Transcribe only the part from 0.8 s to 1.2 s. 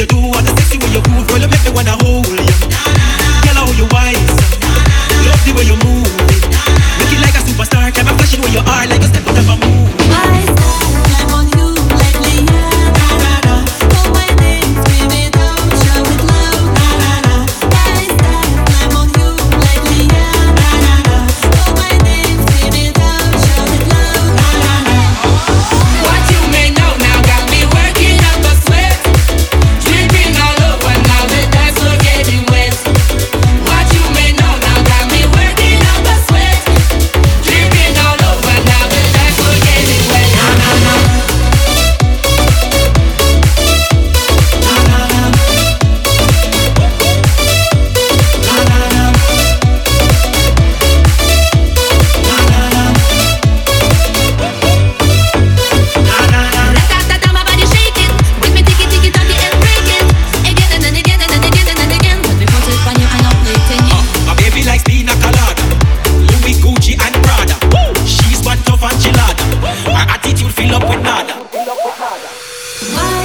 you